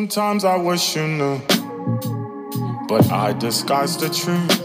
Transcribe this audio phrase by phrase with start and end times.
[0.00, 1.38] sometimes I wish you knew.
[2.88, 4.64] But I disguise the truth.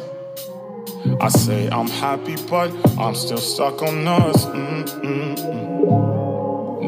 [1.20, 4.45] I say I'm happy, but I'm still stuck on us.
[4.45, 5.92] Mm-mm-mm.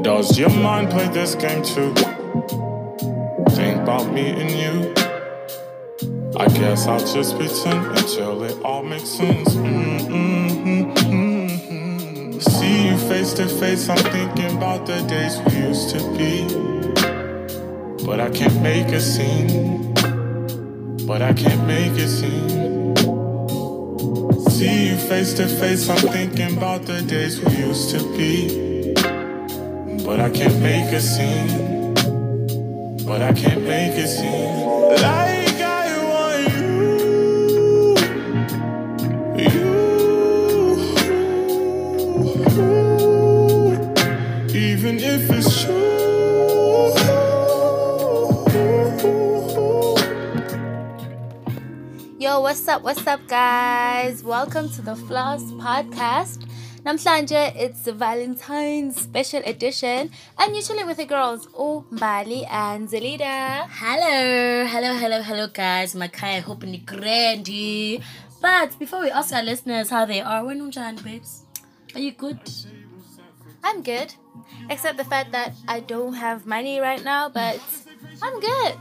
[0.01, 1.93] Does your mind play this game too?
[3.49, 4.93] Think about me and you.
[6.37, 9.55] I guess I'll just pretend until it all makes sense.
[9.55, 10.97] Mm-mm-mm-mm.
[12.41, 16.67] See you face to face, I'm thinking about the days we used to be.
[18.07, 19.93] But I can't make a scene.
[21.05, 22.95] But I can't make a scene.
[24.49, 28.93] See you face to face, I'm thinking about the days we used to be.
[30.05, 31.93] But I can't make a scene.
[33.05, 34.76] But I can't make a scene.
[52.67, 52.83] What's up?
[52.83, 54.25] What's up, guys?
[54.25, 56.43] Welcome to the Floss Podcast.
[56.83, 62.89] Namhlanje, it's the Valentine's special edition, and you're chilling with the girls, Oh, Mbali and
[62.89, 63.69] Zelida.
[63.69, 65.95] Hello, hello, hello, hello, guys.
[65.95, 68.03] Makai, hoping the grandy.
[68.41, 71.43] But before we ask our listeners how they are, when unjani, babes?
[71.95, 72.37] Are you good?
[73.63, 74.13] I'm good,
[74.69, 77.61] except the fact that I don't have money right now, but
[78.21, 78.73] I'm good.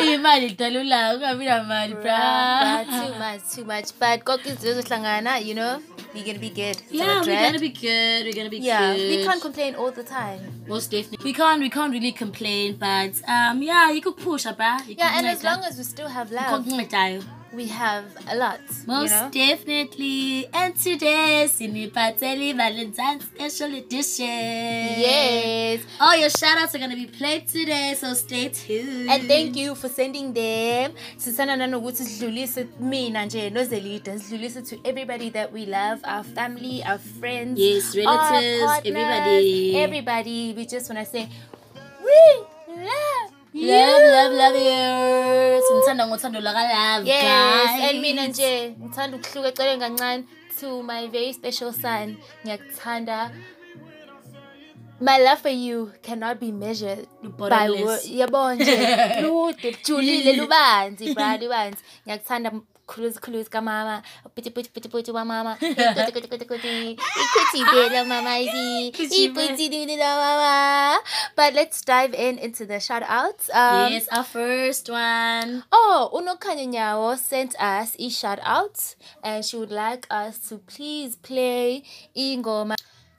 [0.00, 2.84] Imali dalula, ungabi Bruh, bruh.
[2.84, 3.88] too much, too much.
[3.98, 5.80] But konke izinto zizohlangana, you know,
[6.14, 6.76] we're gonna be good.
[6.90, 8.24] Yeah, Don't we're gonna be good.
[8.26, 9.08] We're gonna be Yeah, good.
[9.10, 10.40] we can't complain all the time.
[10.66, 11.24] Most definitely.
[11.24, 11.60] We can't.
[11.60, 14.86] We can't really complain, but um, yeah, you could push, bruh.
[14.88, 16.66] You Yeah, and as long as we still have love.
[17.52, 18.60] We have a lot.
[18.86, 19.30] Most you know?
[19.30, 20.46] definitely.
[20.52, 24.26] And today, Sinipateli Valentine's Special Edition.
[24.26, 25.82] Yes.
[26.00, 29.10] All your shout outs are going to be played today, so stay tuned.
[29.10, 30.92] And thank you for sending them.
[31.16, 36.98] Sisana nanokuthi sidlulise mina nje nozelida sidlulise to everybody that we love, our family, our
[36.98, 39.76] friends, Yes, our relatives, partners, everybody.
[39.76, 40.54] Everybody.
[40.56, 41.28] We just want to say
[42.04, 42.44] we
[43.66, 44.02] love.
[44.02, 45.62] Love, love, love you.
[45.68, 47.90] Sinithanda ngothando laka-love, Yes, guys.
[47.90, 50.24] and mina nje ngithanda ukuhluka eceleni kancane
[50.60, 52.16] to my very special son.
[52.44, 53.30] Ngiyakuthanda.
[55.00, 57.06] My love for you cannot be measured
[57.38, 57.68] by
[58.10, 58.76] yabo nje
[59.22, 62.50] lude lujulile lubanzi bra lubanzi ngiyakuthanda
[62.88, 64.02] khuluzi khuluzi kamama
[64.34, 68.88] puti puti puti puti wamama ikuti kuti kuti kuti ikuti bela mama ibi
[69.28, 70.56] iputi didi la mama.
[71.36, 73.50] But let's dive in into the shout outs.
[73.52, 75.62] Um, Yes, our first one.
[75.70, 81.14] Oh, Unokhanya Nyawo sent us a shout out and she would like us to please
[81.16, 81.84] play
[82.16, 82.74] ingoma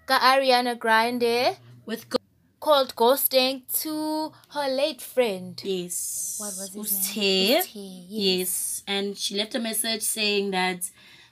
[0.05, 1.55] ka Ariana Grande
[1.85, 2.18] With go-
[2.59, 5.59] called Ghosting to her late friend.
[5.63, 6.35] yes.
[6.39, 7.15] What was his Usithe.
[7.17, 7.63] name?
[7.63, 8.83] Usithe, Yes.
[8.87, 10.89] And she left a message saying that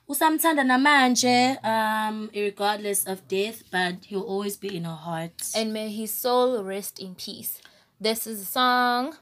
[0.10, 5.34] usamthanda namanje, um, regardless of death, but he'll always be in her heart.
[5.56, 7.62] And may his soul rest in peace.
[8.00, 9.16] This is a song.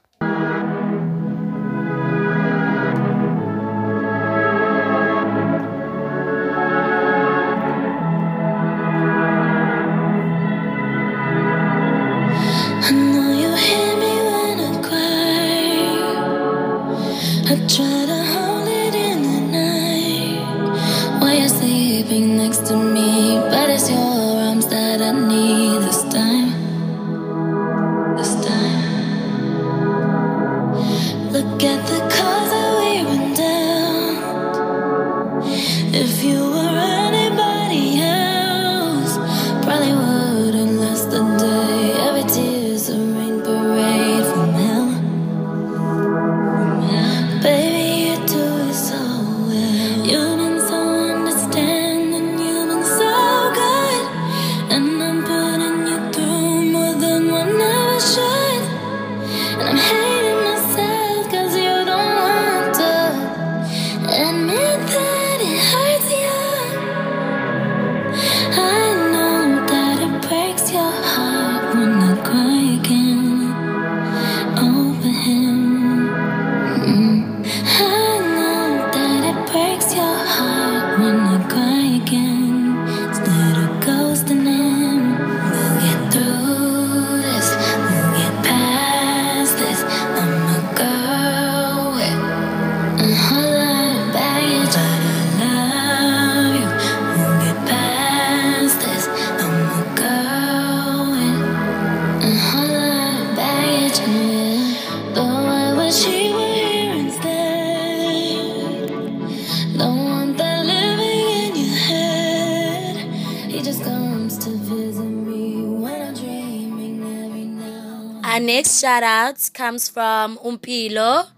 [119.26, 121.28] Out comes from Umpilo.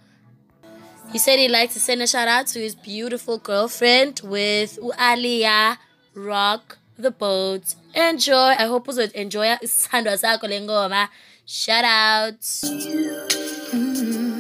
[1.11, 5.79] He said he'd like to send a shout out to his beautiful girlfriend with Alia
[6.15, 7.77] Rock the Boat.
[7.95, 8.35] Enjoy.
[8.35, 9.57] I hope you enjoy.
[11.47, 12.43] Shout out.
[12.43, 14.38] Change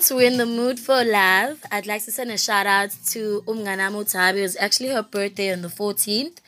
[0.00, 3.42] Since we're in the mood for love, I'd like to send a shout out to
[3.46, 4.38] Umgana Mutabi.
[4.38, 6.38] It was actually her birthday on the 14th.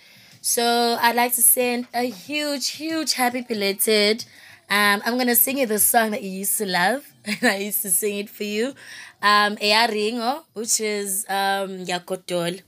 [0.41, 4.25] So I'd like to send a huge, huge happy belated.
[4.71, 7.83] Um, I'm gonna sing you the song that you used to love, and I used
[7.83, 8.73] to sing it for you.
[9.21, 12.63] Um, Eya Ringo, which is um Yakotol.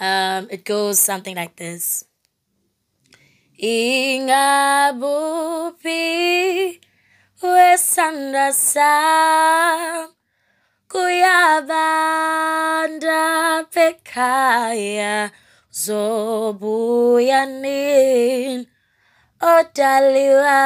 [0.00, 2.04] Um, it goes something like this.
[3.62, 5.04] Ingabupi
[7.54, 10.08] wesandra sam
[10.88, 12.04] kuyabanda
[13.74, 15.30] pekhaya
[15.70, 18.68] zobuya nini?
[19.40, 20.60] Odaliwa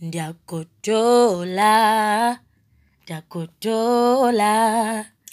[0.00, 1.74] ndiyagodola
[3.02, 4.54] ndiyagodola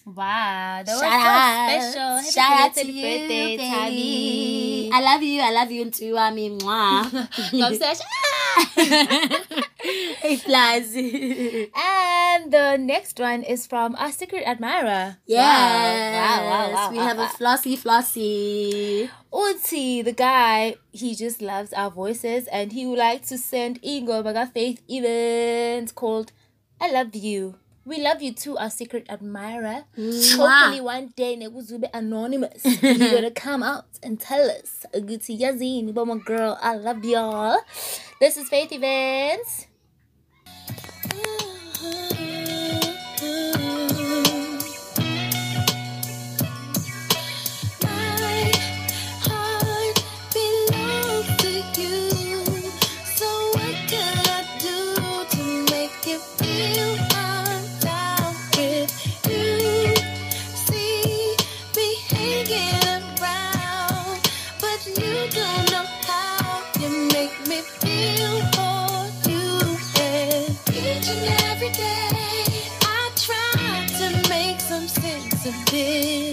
[0.05, 1.81] Wow, that was Shout so out.
[1.81, 2.17] special.
[2.17, 3.63] Happy Shout out to you, birthday, baby.
[3.63, 4.89] Tabby.
[4.94, 5.41] I love you.
[5.41, 6.17] I love you too.
[6.17, 6.59] I mean,
[10.23, 10.94] it flies.
[10.95, 15.18] And the next one is from our secret admirer.
[15.25, 16.13] Yes.
[16.13, 16.92] Wow, wow, wow, wow.
[16.92, 19.09] we have a flossy flossy.
[19.33, 24.21] Uti, the guy, he just loves our voices and he would like to send Ingo
[24.23, 26.33] Baga Faith event called
[26.80, 27.56] I Love You.
[27.85, 29.83] We love you too, our secret admirer.
[29.97, 32.63] Hopefully one day Neguzube anonymous.
[32.81, 34.85] You're gonna come out and tell us.
[34.94, 37.59] Uti Yazin, but my girl, I love y'all.
[38.21, 39.68] This is Faith Events.
[75.54, 76.32] Sense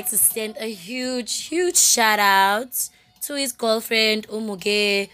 [0.00, 2.88] like to send a huge, huge shout out
[3.20, 5.10] to his girlfriend Umuge.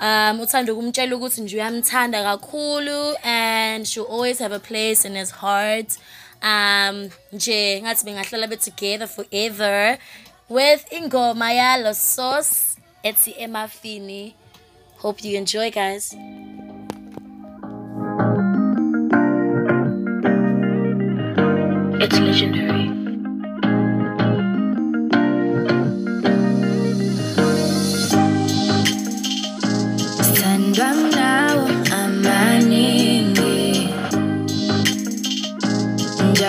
[0.00, 5.30] Um, uthanda ukumtshela ukuthi nje uyamthanda kakhulu and she'll always have a place in his
[5.30, 5.98] heart.
[6.42, 9.98] Um, nje ngathi bengahlala be together forever
[10.48, 14.34] with ingoma yalo sauce ethi emafini.
[14.96, 16.16] Hope you enjoy guys.
[22.00, 22.93] It's legendary.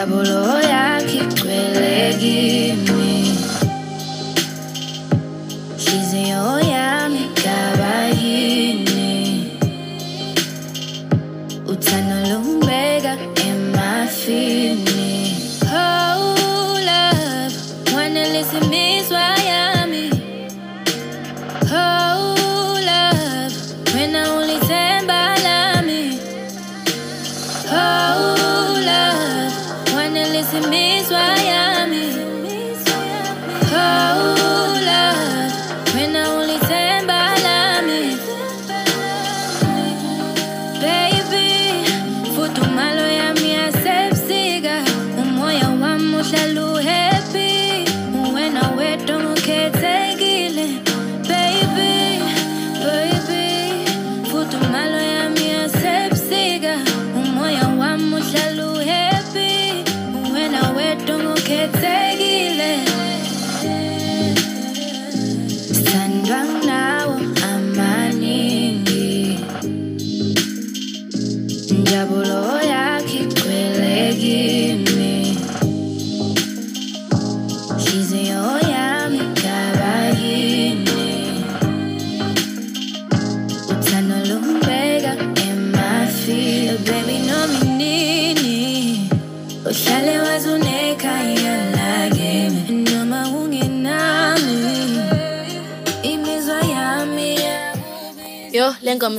[0.05, 0.64] Injabulo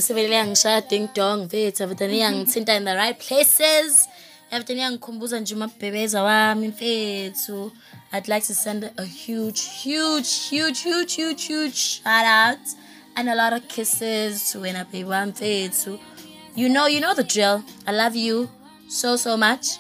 [0.09, 4.09] Yo, le ngoma sivelele yangishaya ding dong mfethu everything iyangithinta in the right places.
[4.51, 7.73] Everything iyangikhumbuza nje umabhebeza wami mfethu.
[8.13, 12.69] I'd like to send a huge huge huge huge huge huge shout out
[13.17, 15.99] and a lot of kisses to wena baby wami mfethu.
[16.57, 17.63] You know, you know the drill.
[17.87, 18.49] I love you
[18.89, 19.79] so so much.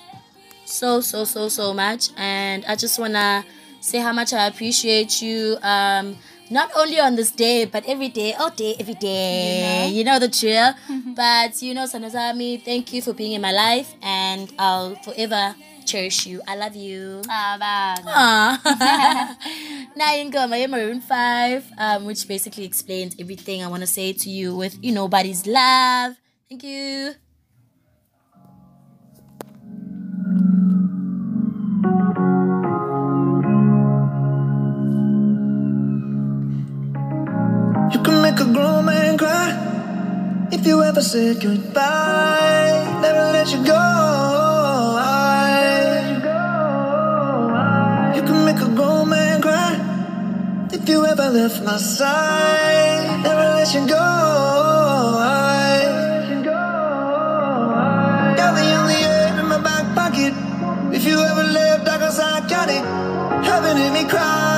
[0.68, 3.44] so so so so much and i just want to
[3.80, 6.16] say how much i appreciate you um
[6.50, 9.88] not only on this day but every day all day every day.
[9.92, 10.74] You know, the drill.
[11.16, 15.54] But you know sanazami thank you for being in my life and i'll forever
[15.86, 16.42] cherish you.
[16.46, 17.22] I love you.
[18.06, 19.36] Aw.
[19.96, 24.28] now ingoma ye Maroon 5 um which basically explains everything i want to say to
[24.28, 26.16] you with you know body's love.
[26.50, 27.14] Thank you.
[38.36, 39.48] Make a grown man cry
[40.52, 43.00] if you ever said goodbye.
[43.00, 43.82] Never let you go.
[48.14, 49.72] You can make a grown man cry
[50.70, 53.22] if you ever left my side.
[53.22, 54.04] Never let you go.
[58.36, 60.34] Got the only air in my back pocket.
[60.94, 62.84] If you ever left, I guess I got it.
[63.46, 64.55] Heaven in me crying,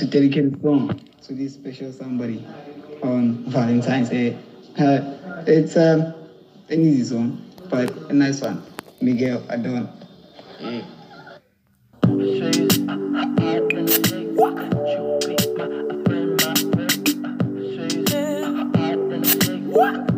[0.00, 2.44] dedicate a song to this special somebody
[3.02, 4.36] on Valentine's Day.
[4.78, 6.14] Uh, it's um,
[6.68, 8.62] an easy song, but a nice one.
[9.00, 9.88] Miguel Adon.
[10.60, 10.82] Yeah.
[19.72, 20.11] sakuyona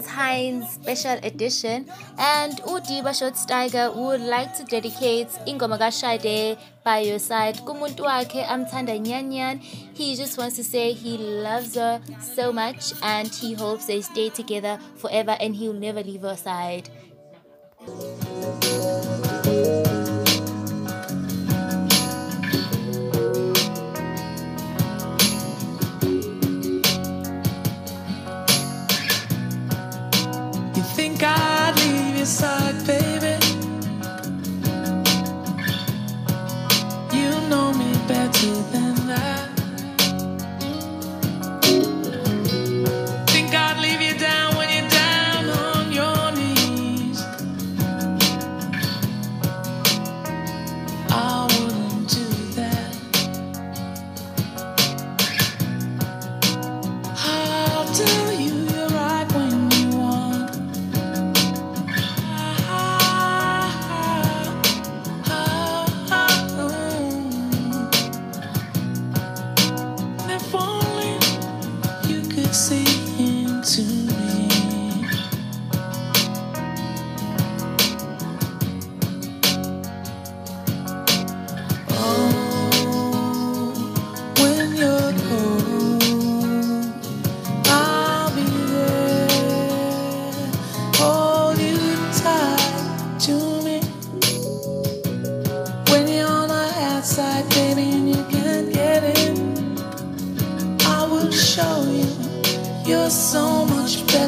[0.00, 1.86] i-valentine's special edition.
[2.18, 8.96] And udiba shotsteiger would like to dedicate ingoma kashade by your side kumuntu wakhe amthanda
[8.98, 9.60] nyanyan
[9.94, 12.00] he just wants to say he loves her
[12.34, 16.88] so much and he hopes they stay together forever and he'll never leave her side.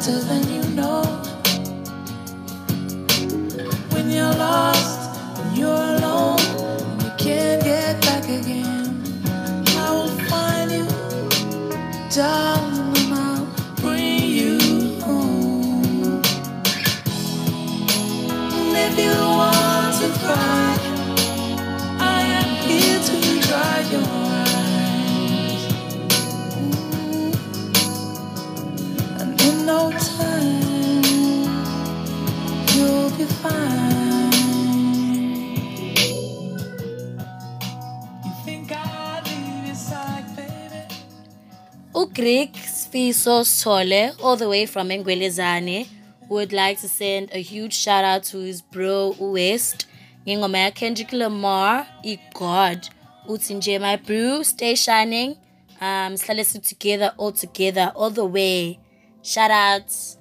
[0.02, 0.61] better than you.
[42.14, 45.88] Greek Sfiso Sole, all the way from Engwelezane,
[46.28, 49.86] would like to send a huge shout out to his bro West.
[50.26, 52.86] Ngingoma Kendrick Lamar, i God.
[53.26, 55.36] Uthi my bro, stay shining.
[55.80, 58.78] Um, sihlale together all together all the way.
[59.22, 60.18] Shout outs.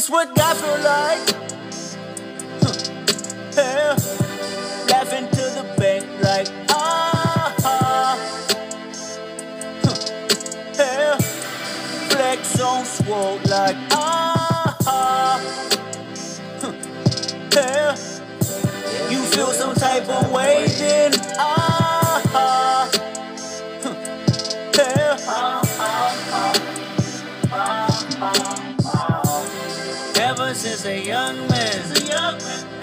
[0.00, 1.28] This what God feel like.
[2.62, 2.72] Huh.
[3.54, 3.96] Yeah.
[4.88, 7.54] Laughing to the bank like ah.
[7.64, 8.16] ah.
[9.84, 9.94] Huh.
[10.78, 11.18] Yeah.
[12.08, 14.76] Flex on swole like ah.
[14.86, 15.38] ah.
[16.62, 16.72] Huh.
[17.54, 17.90] Yeah.
[19.10, 21.19] You feel some type of way then
[30.60, 31.80] since a young man,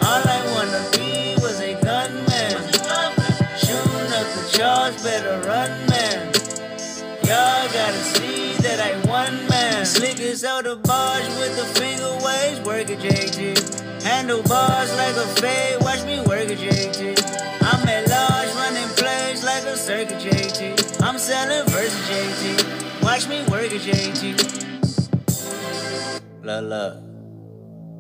[0.01, 2.57] all I wanna be was a gunman.
[3.53, 6.33] Shooting up the charge, better run, man.
[7.21, 9.85] Y'all gotta see that I one man.
[9.85, 13.53] Slick as out the bars with the finger waves, work it JT.
[14.01, 17.13] Handlebars like a fade, watch me work it JT.
[17.61, 21.03] I'm at large, running plays like a circuit JT.
[21.03, 23.03] I'm selling versus JT.
[23.03, 24.33] Watch me work it JT.
[26.43, 27.16] La la.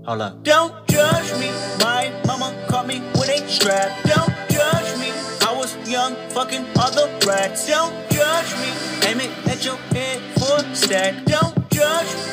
[0.07, 0.41] Hold up.
[0.41, 1.51] Don't judge me.
[1.83, 3.91] My mama caught me with a strap.
[4.05, 5.11] Don't judge me.
[5.45, 7.67] I was young, fucking other rats.
[7.67, 8.71] Don't judge me.
[9.05, 11.25] Aim it at your head for a stack.
[11.25, 12.23] Don't judge me.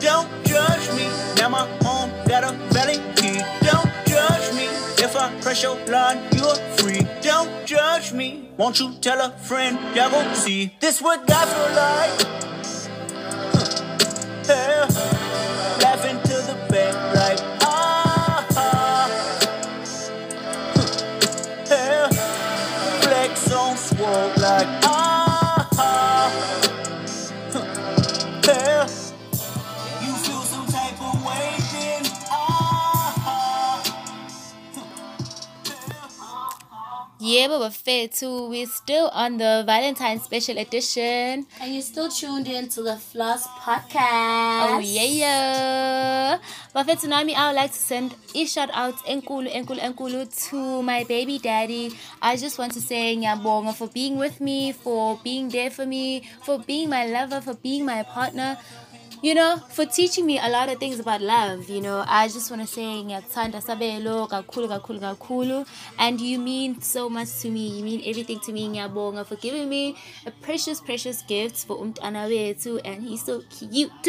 [0.00, 1.10] Don't judge me.
[1.36, 3.44] Now my home got a belly key.
[3.60, 4.68] Don't judge me.
[5.04, 7.06] If I press your line, you're free.
[7.20, 8.48] Don't judge me.
[8.56, 9.78] Won't you tell a friend?
[9.94, 10.72] Y'all gon' see.
[10.80, 12.40] This what God feel like.
[14.48, 15.09] Yeah.
[37.30, 41.46] Yebo bafethu, we're still on the Valentine's special edition.
[41.60, 44.66] And you're still tuned in to the Floss Podcast.
[44.66, 46.38] Oh yeah, yeah.
[46.74, 51.04] Bafethu Nami, I would like to send a shout out enkulu, enkulu, enkulu to my
[51.04, 51.94] baby daddy.
[52.20, 56.26] I just want to say ngiyabonga for being with me, for being there for me,
[56.42, 58.58] for being my lover, for being my partner.
[59.22, 62.50] You know, for teaching me a lot of things about love, you know, I just
[62.50, 65.66] want to say ngiyakuthanda sabelo kakhulu kakhulu kakhulu
[65.98, 67.68] and you mean so much to me.
[67.68, 68.66] You mean everything to me.
[68.68, 74.08] Ngiyabonga for giving me a precious precious gifts for umntana wethu and he's so cute.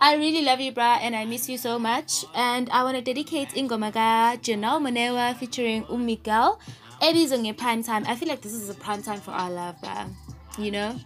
[0.00, 2.24] I really love you, brah, and I miss you so much.
[2.34, 6.58] And I want to dedicate Ingomaka Janelle Monewa featuring Umigel.
[7.00, 8.02] Ebizwe nge prime time.
[8.08, 10.10] I feel like this is a prime time for our love, brah.
[10.58, 10.98] You know?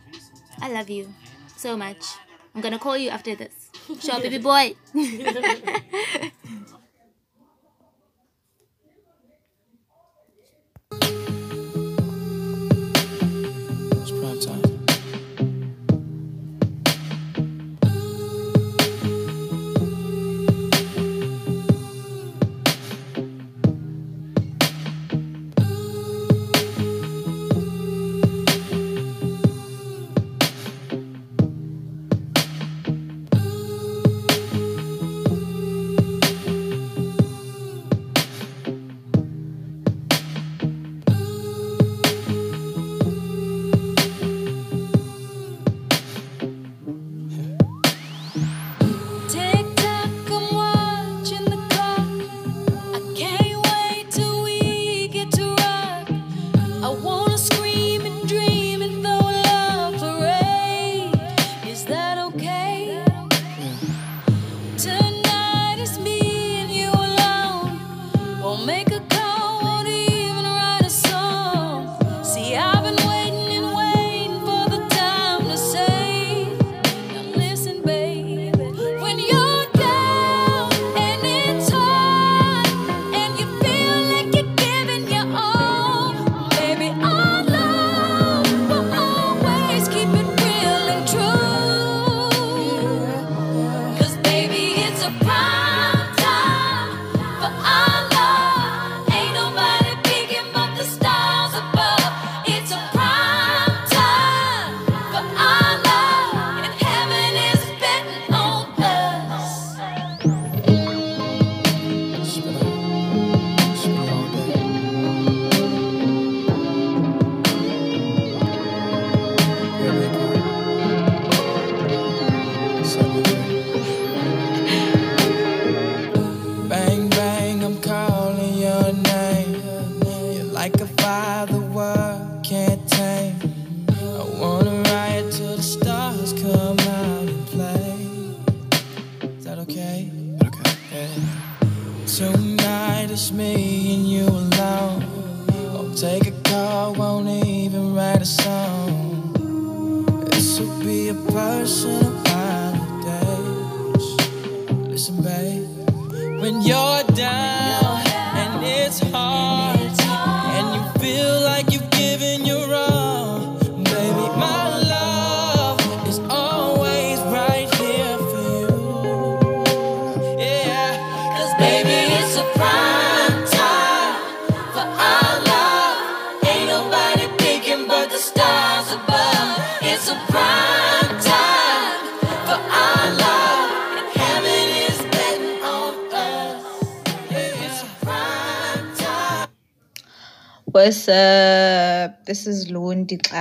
[0.62, 1.12] I love you
[1.66, 2.04] so much.
[2.54, 3.70] I'm gonna call you after this.
[4.00, 4.74] Sure, baby boy.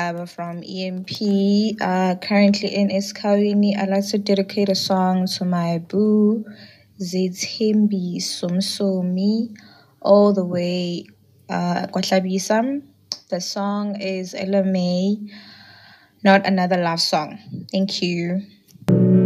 [0.05, 1.81] Klaba from EMP.
[1.81, 3.77] Uh, currently in Eskawini.
[3.77, 6.45] I'd like to dedicate a song to my boo,
[6.99, 9.55] Zithimbi Sumsomi,
[10.01, 11.05] all the way
[11.49, 12.83] uh, Kwatlabisam.
[13.29, 15.17] The song is May,
[16.23, 17.39] not another love song.
[17.71, 19.24] Thank you.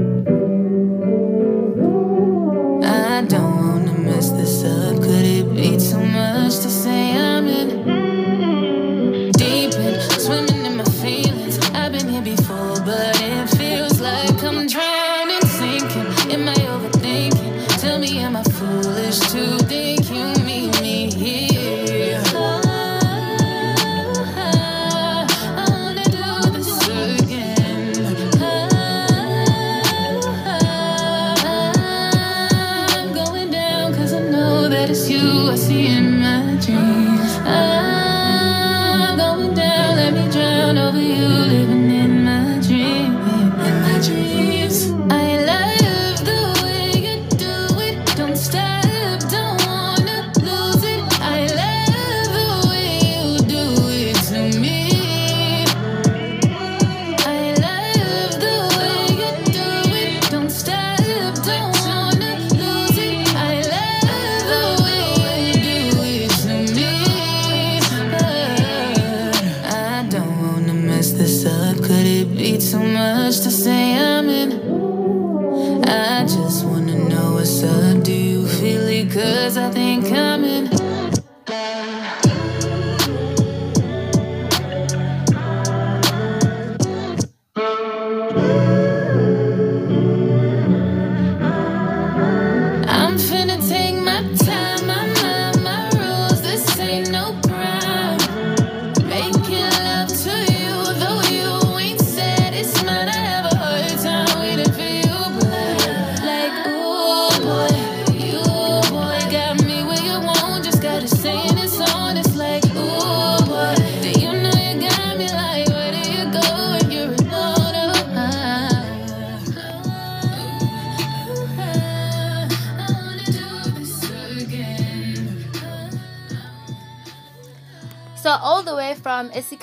[72.72, 73.49] Too much to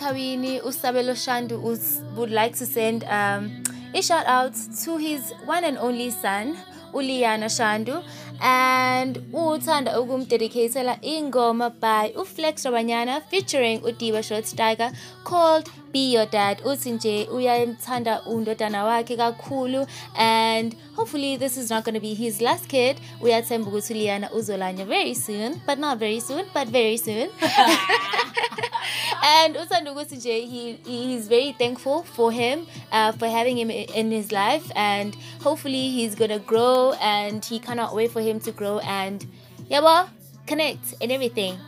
[0.07, 1.61] Esikawini, Usabelo Shandu
[2.17, 3.63] would like to send um,
[3.95, 6.57] a shout out to his one and only son,
[6.93, 8.03] Uliana Shandu,
[8.41, 14.93] and uthanda ukumdedicatela ingoma by uFlex Rabanyana featuring uDiba Short Tiger
[15.25, 16.61] called Be Your Dad.
[16.65, 22.43] Uthi nje uyamthanda undodana wakhe kakhulu and hopefully this is not going to be his
[22.43, 23.01] last kid.
[23.23, 27.31] Uyathemba ukuthi uLiana uzolanya very soon, but not very soon, but very soon.
[29.23, 34.11] and uthanda ukuthi nje he he's very thankful for him uh, for having him in
[34.11, 38.81] his life and hopefully he's gonna grow and he cannot wait for him to grow
[38.81, 39.27] and
[39.71, 40.09] yabo
[40.47, 41.59] connect and everything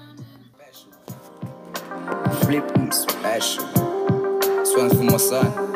[2.43, 3.78] Flipping special.
[4.69, 5.69] This one's for my son.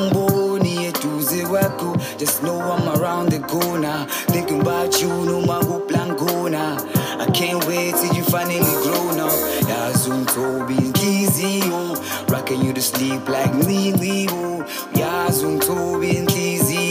[0.00, 4.06] Ngiboni eduze kwakho Just know I'm around the corner.
[4.28, 6.78] Thinking about you noma kuplangona
[7.20, 9.32] I can't wait till you finally grown up.
[9.68, 14.64] Yazi ungithoba inhliziyo Rocking you to sleep like me, Leo
[14.94, 16.83] Yazi ungithoba inhliziyo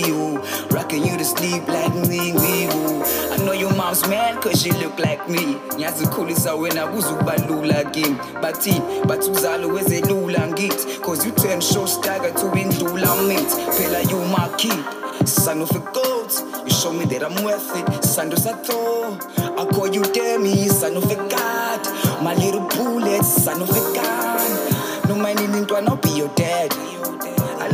[0.94, 5.00] Rocking you to sleep like me, Leo I know your mom's mad cause she look
[5.00, 5.56] like me.
[5.76, 12.32] Ngiyazikhulisa wena kuzukuba lula kimi bathi bathi uzalo wezelula ngithi cause you turn show stagger
[12.32, 16.32] to indlula mithi phela you my kid son of a goat
[16.64, 17.86] you show me that I'm worth it.
[18.04, 19.18] Sando sato
[19.58, 21.82] I call you Demi son of a god.
[22.24, 25.10] My little bullet son of a gun.
[25.10, 27.03] No mind in I'll be your dad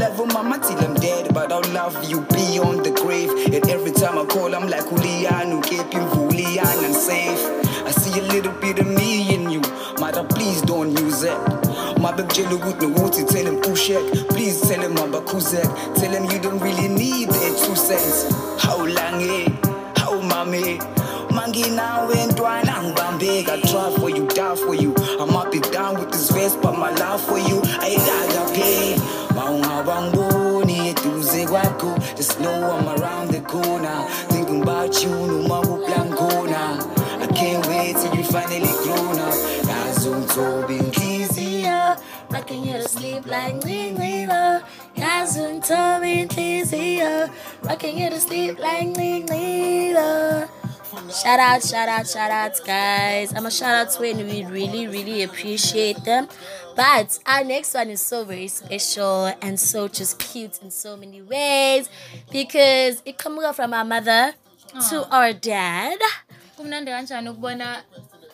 [0.02, 3.32] I over mama till I'm dead, but I'll love you beyond the grave.
[3.54, 7.40] And every time I call, I'm like Julian, keep him Julian and safe.
[7.86, 9.62] I see a little bit of me in you,
[10.00, 11.38] mother, please don't use it.
[12.00, 14.30] My big jello good no water, tell him Pushek.
[14.30, 15.68] Please tell him Mamba Kuzek.
[15.96, 18.32] Tell him you don't really need their two cents.
[18.64, 19.50] How long, eh?
[19.98, 20.78] How mommy?
[21.36, 23.50] Mangi now and twana bambig.
[23.50, 24.96] I try for you, die for you.
[25.20, 28.89] I'm up it down with this vest, but my love for you, I gotta pay.
[32.20, 34.04] Just know I'm around the corner.
[34.28, 36.84] Thinking about you, no mabu blancona.
[37.24, 39.34] I can't wait till you finally grown up.
[39.64, 41.96] Yazum tobin easier.
[42.30, 44.66] Rocking you to sleep like Ling Lila.
[44.98, 47.32] Yazun Tobin easier.
[47.64, 50.50] Rocking you to sleep like Lila.
[51.12, 53.34] Shout out, shout out, shout out, guys.
[53.34, 56.28] I'm a shout out to and we really, really appreciate them.
[56.76, 61.24] But our next one is so very special and so just cute in so many
[61.24, 61.90] ways
[62.32, 64.34] because it comes from our mother
[64.90, 65.98] to our dad.
[66.58, 67.82] kumnandi kanjani ukubona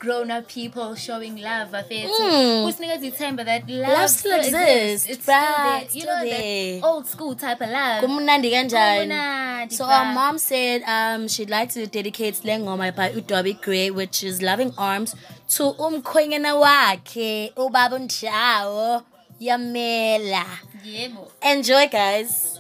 [0.06, 2.66] grown up people showing love bafethu Mm.
[2.66, 5.82] kusinikeza ithemba that love, Love still exists, it's still there.
[5.82, 6.80] you still know there.
[6.80, 9.72] that old school type of love Kumnandi kanjani?
[9.72, 14.42] So our mom said um she'd like to dedicate Lengoma by Udobi Gray, which is
[14.42, 15.16] Loving Arms,
[15.56, 19.04] to umkhwenyana wakhe ubaba Nshawo
[19.42, 20.46] Yamela.
[20.86, 22.55] yebo Enjoy guys.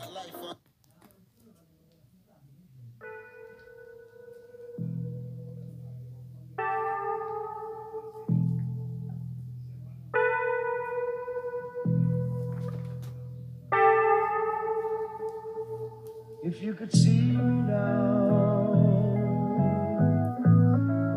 [16.55, 18.71] If you could see now,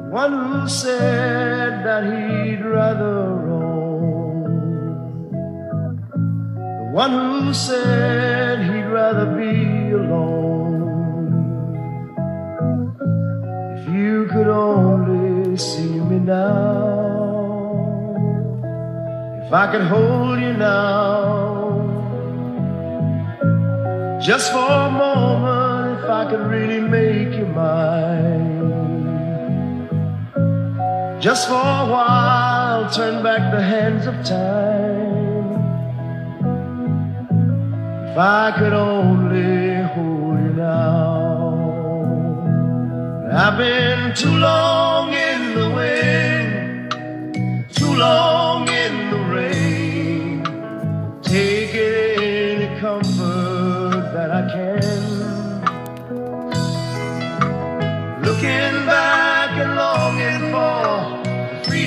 [0.03, 4.42] the one who said that he'd rather roam,
[6.51, 11.31] the one who said he'd rather be alone.
[13.79, 17.14] If you could only see me now,
[19.46, 21.38] if I could hold you now.
[24.20, 25.08] Just for a moment,
[26.29, 28.59] could really make you mine.
[31.21, 35.55] Just for a while, turn back the hands of time.
[38.11, 41.29] If I could only hold you now.
[43.33, 46.93] I've been too long in the wind,
[47.75, 48.38] too long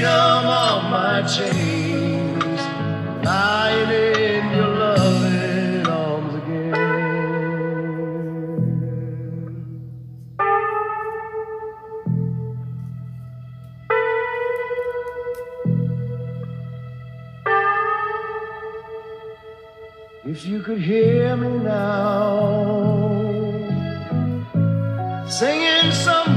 [0.02, 2.62] freedom of my chains.
[3.24, 6.74] Lying in your loving arms again.
[20.26, 22.50] If you could hear me now,
[25.28, 26.31] singing somewhere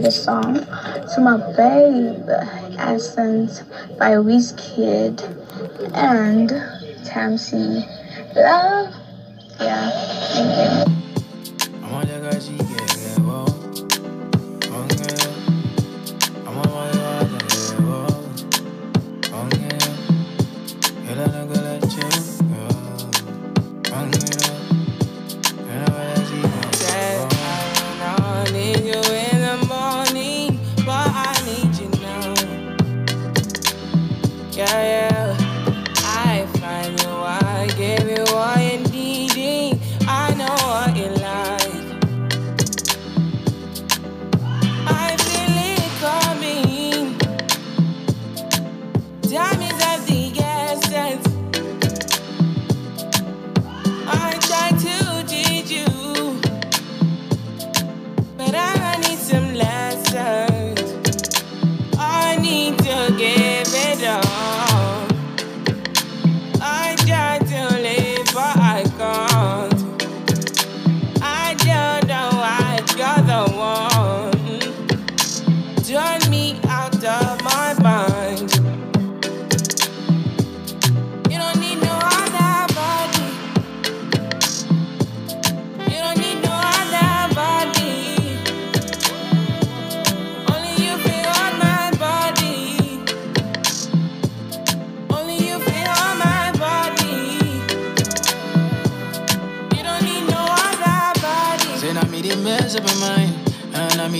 [0.00, 0.54] like to dedicate a song
[1.14, 2.28] to my babe,
[2.78, 3.62] Essence
[3.98, 5.22] by Wizkid
[5.94, 6.50] and
[7.04, 7.86] Tamsi.
[8.34, 8.91] Love.
[37.84, 38.61] I find you,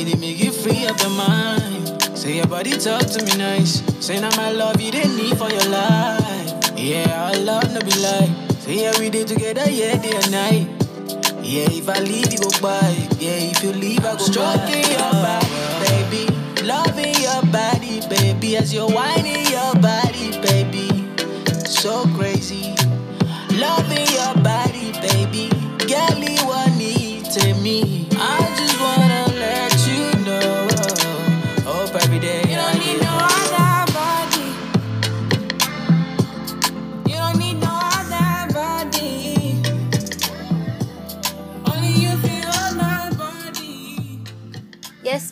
[0.04, 2.02] they make you free up your mind.
[2.16, 3.82] Say your body talk to me nice.
[4.04, 6.72] Say now my love you didn't need for your life.
[6.76, 8.30] Yeah, our love no be lie.
[8.60, 10.82] Say yeah, we did together, yeah, day and night.
[11.42, 12.80] Yeah, if I leave, you go by.
[13.18, 15.46] Yeah, if you leave, I go Stroking your body,
[15.86, 16.26] baby.
[16.62, 18.56] Loving your body, baby.
[18.56, 20.88] As you're whining your body, baby.
[21.66, 22.74] So crazy.
[23.58, 25.50] Loving your body, baby.
[25.86, 28.11] Girl, you want need to me.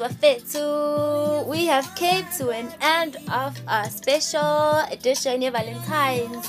[0.00, 1.44] Too.
[1.46, 6.48] We have came to an end of our special edition of Valentine's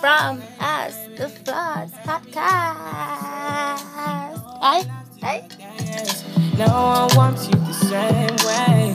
[0.00, 2.32] from us, the Floods Podcast.
[4.64, 4.84] Hi,
[5.20, 5.48] hi.
[6.56, 8.94] No one wants you the same way.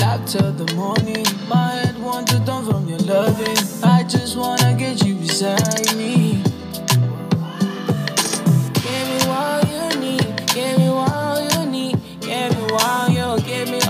[0.00, 1.26] Love till the morning.
[1.50, 3.58] My head wants to turn from your loving.
[3.84, 6.42] I just wanna get you beside me.
[8.72, 10.46] Give me all you need.
[10.54, 11.98] Give me all you need.
[12.20, 13.40] Give me all you.
[13.40, 13.87] Give me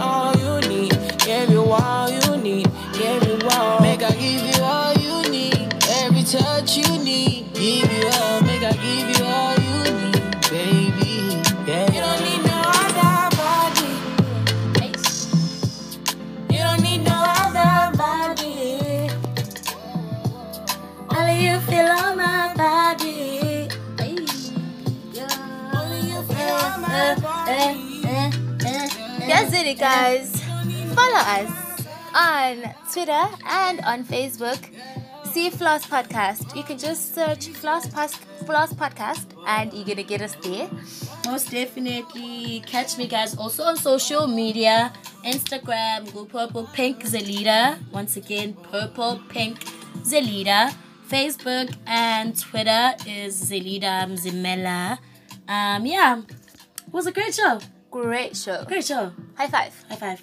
[29.68, 30.42] It, guys.
[30.96, 31.84] Follow us
[32.16, 34.56] on Twitter and on Facebook.
[35.30, 36.56] See Floss Podcast.
[36.56, 38.16] You can just search Floss, Pas-
[38.46, 40.70] Floss Podcast and you're gonna get us there.
[41.26, 42.64] Most definitely.
[42.64, 44.90] Catch me, guys, also on social media
[45.22, 47.76] Instagram, go Purple Pink Zelida.
[47.92, 49.60] Once again, Purple Pink
[50.00, 50.72] Zelida.
[51.10, 54.98] Facebook and Twitter is Zelida Mzimela.
[55.46, 57.60] Um, yeah, it was a great show.
[57.91, 58.64] Great show.
[58.64, 59.12] Great show.
[59.36, 59.72] High five.
[59.89, 60.22] High five.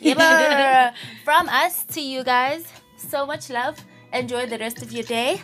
[0.00, 0.94] Yeah,
[1.24, 2.64] From us to you guys,
[2.96, 3.78] so much love.
[4.12, 5.40] Enjoy the rest of your day.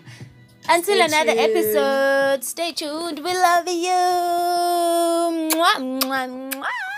[0.69, 1.57] Until Stay another tuned.
[1.57, 3.21] episode, stay tuned.
[3.25, 4.03] We love you.
[5.57, 6.98] Mwah, mwah, mwah.